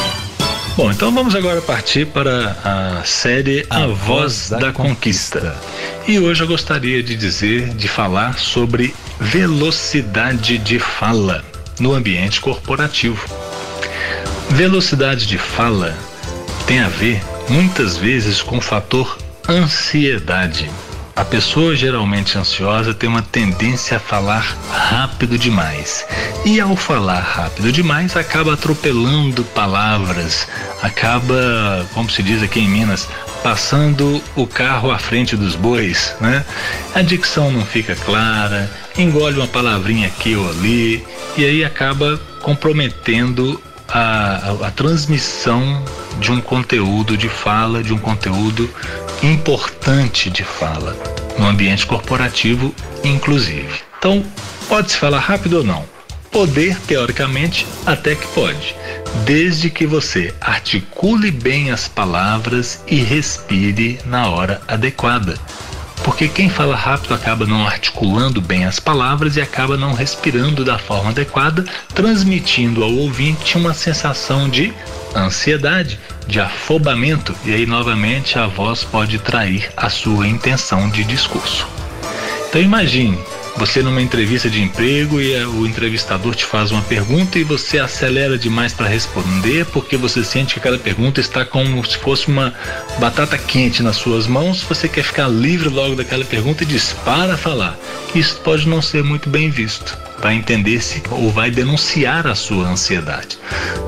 [0.77, 5.41] Bom, então vamos agora partir para a série A, a Voz da, da Conquista.
[5.41, 5.75] Conquista.
[6.07, 11.45] E hoje eu gostaria de dizer, de falar sobre velocidade de fala
[11.79, 13.25] no ambiente corporativo.
[14.51, 15.97] Velocidade de fala
[16.67, 20.71] tem a ver muitas vezes com o fator ansiedade.
[21.15, 26.05] A pessoa geralmente ansiosa tem uma tendência a falar rápido demais.
[26.45, 30.49] E ao falar rápido demais, acaba atropelando palavras,
[30.83, 33.09] acaba, como se diz aqui em Minas,
[33.45, 36.45] passando o carro à frente dos bois, né?
[36.95, 41.07] A dicção não fica clara, engole uma palavrinha aqui ou ali,
[41.37, 45.85] e aí acaba comprometendo a, a, a transmissão
[46.19, 48.69] de um conteúdo de fala, de um conteúdo
[49.23, 50.97] importante de fala,
[51.39, 53.81] no ambiente corporativo, inclusive.
[53.99, 54.25] Então,
[54.69, 55.85] pode-se falar rápido ou não?
[56.31, 58.75] Poder, teoricamente, até que pode,
[59.25, 65.39] desde que você articule bem as palavras e respire na hora adequada.
[66.05, 70.79] Porque quem fala rápido acaba não articulando bem as palavras e acaba não respirando da
[70.79, 74.73] forma adequada, transmitindo ao ouvinte uma sensação de
[75.17, 81.67] ansiedade, de afobamento, e aí novamente a voz pode trair a sua intenção de discurso.
[82.49, 83.19] Então imagine
[83.57, 88.37] você numa entrevista de emprego e o entrevistador te faz uma pergunta e você acelera
[88.37, 92.53] demais para responder porque você sente que aquela pergunta está como se fosse uma
[92.99, 97.39] batata quente nas suas mãos, você quer ficar livre logo daquela pergunta e dispara a
[97.39, 97.79] falar.
[98.15, 102.67] Isso pode não ser muito bem visto vai entender se ou vai denunciar a sua
[102.67, 103.39] ansiedade.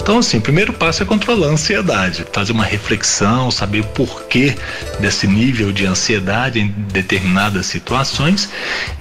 [0.02, 4.54] Então, assim, o primeiro passo é controlar a ansiedade, fazer uma reflexão, saber o porquê
[5.00, 8.50] desse nível de ansiedade em determinadas situações.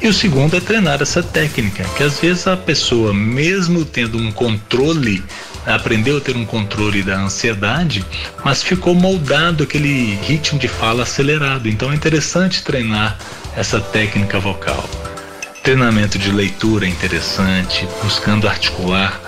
[0.02, 4.32] E o segundo é treinar essa técnica, que às vezes a pessoa, mesmo tendo um
[4.32, 5.22] controle
[5.66, 8.06] aprendeu a ter um controle da ansiedade,
[8.46, 11.68] mas ficou moldado aquele ritmo de fala acelerado.
[11.68, 13.18] Então é interessante treinar
[13.58, 14.88] essa técnica vocal.
[15.66, 19.20] Treinamento de leitura interessante, buscando articular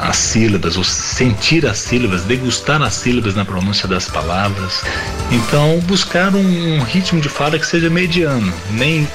[0.00, 4.82] as sílabas, ou sentir as sílabas, degustar as sílabas na pronúncia das palavras.
[5.30, 9.06] Então, buscar um, um ritmo de fala que seja mediano, nem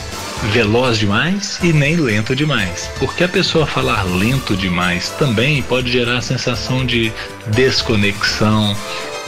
[0.53, 2.91] veloz demais e nem lento demais.
[2.99, 7.11] Porque a pessoa falar lento demais também pode gerar a sensação de
[7.47, 8.77] desconexão,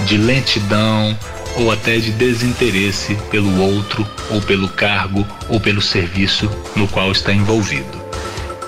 [0.02, 1.18] de lentidão
[1.58, 7.34] ou até de desinteresse pelo outro, ou pelo cargo, ou pelo serviço no qual está
[7.34, 8.00] envolvido.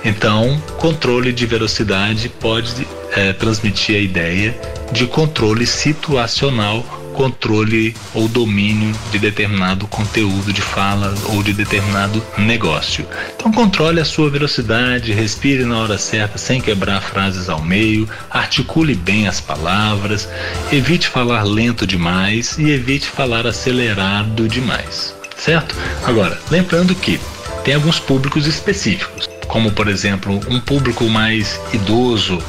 [0.04, 4.60] Então, controle de velocidade pode é, transmitir a ideia
[4.92, 13.06] de controle situacional, controle ou domínio de determinado conteúdo de fala ou de determinado negócio.
[13.36, 18.96] Então, controle a sua velocidade, respire na hora certa sem quebrar frases ao meio, articule
[18.96, 20.28] bem as palavras,
[20.72, 25.16] evite falar lento demais e evite falar acelerado demais.
[25.38, 25.76] Certo?
[26.06, 27.20] Agora, lembrando que
[27.64, 32.42] tem alguns públicos específicos como por exemplo um público mais idoso,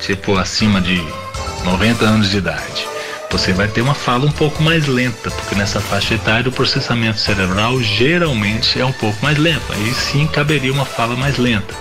[0.00, 0.96] tipo acima de
[1.62, 2.88] 90 anos de idade,
[3.30, 7.18] você vai ter uma fala um pouco mais lenta, porque nessa faixa etária o processamento
[7.18, 9.72] cerebral geralmente é um pouco mais lento.
[9.72, 11.74] Aí sim caberia uma fala mais lenta.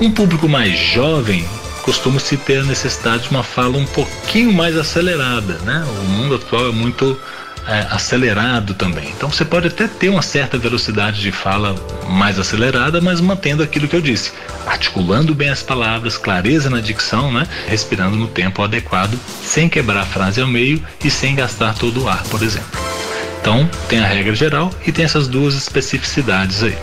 [0.00, 1.46] Um público mais jovem
[1.82, 5.84] costuma-se ter a necessidade de uma fala um pouquinho mais acelerada, né?
[6.00, 7.18] O mundo atual é muito
[7.66, 9.08] é, acelerado também.
[9.16, 11.74] Então você pode até ter uma certa velocidade de fala
[12.08, 14.32] mais acelerada, mas mantendo aquilo que eu disse,
[14.66, 17.46] articulando bem as palavras, clareza na dicção, né?
[17.66, 22.08] respirando no tempo adequado, sem quebrar a frase ao meio e sem gastar todo o
[22.08, 22.80] ar, por exemplo.
[23.40, 26.78] Então tem a regra geral e tem essas duas especificidades aí.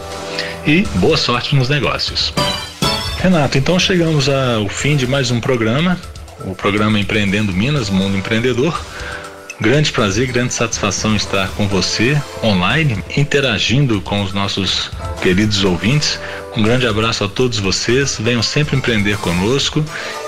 [0.66, 2.34] E boa sorte nos negócios.
[3.18, 5.98] Renato, então chegamos ao fim de mais um programa,
[6.46, 8.80] o programa Empreendendo Minas, Mundo Empreendedor.
[9.62, 14.90] Grande prazer, grande satisfação estar com você online, interagindo com os nossos
[15.22, 16.20] queridos ouvintes.
[16.56, 18.18] Um grande abraço a todos vocês.
[18.20, 19.84] Venham sempre empreender conosco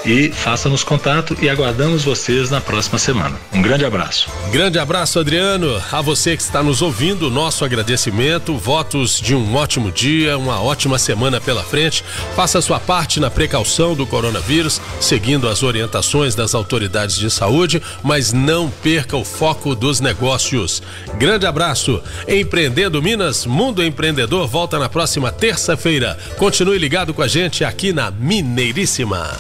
[0.06, 3.38] e façam-nos contato e aguardamos vocês na próxima semana.
[3.52, 4.30] Um grande abraço.
[4.52, 5.82] Grande abraço, Adriano.
[5.92, 8.56] A você que está nos ouvindo, nosso agradecimento.
[8.58, 12.04] Votos de um ótimo dia, uma ótima semana pela frente.
[12.36, 18.32] Faça sua parte na precaução do coronavírus, seguindo as orientações das autoridades de saúde, mas
[18.32, 20.82] não perca o foco dos negócios.
[21.18, 22.02] Grande abraço.
[22.28, 26.13] Empreendendo Minas, Mundo Empreendedor volta na próxima terça-feira.
[26.38, 29.38] Continue ligado com a gente aqui na Mineiríssima.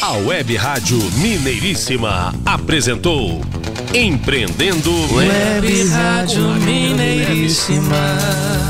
[0.00, 3.40] A Web Rádio Mineiríssima apresentou
[3.94, 8.64] Empreendendo Web Rádio Mineiríssima.